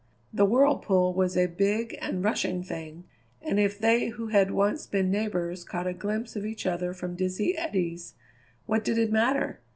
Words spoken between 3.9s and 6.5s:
who had once been neighbours caught a glimpse of